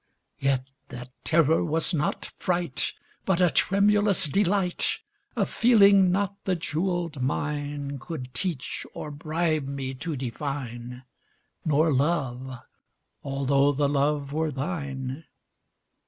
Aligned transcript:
Yet 0.39 0.67
that 0.89 1.11
terror 1.23 1.63
was 1.63 1.93
not 1.93 2.25
fright, 2.39 2.91
But 3.23 3.39
a 3.39 3.51
tremulous 3.51 4.25
delight— 4.27 4.97
A 5.35 5.45
feeling 5.45 6.09
not 6.09 6.43
the 6.45 6.55
jewelled 6.55 7.21
mine 7.21 7.99
Could 7.99 8.33
teach 8.33 8.83
or 8.95 9.11
bribe 9.11 9.67
me 9.67 9.93
to 9.93 10.15
define— 10.15 11.03
Nor 11.63 11.93
Love—although 11.93 13.73
the 13.73 13.87
Love 13.87 14.33
were 14.33 14.49
thine. 14.49 15.25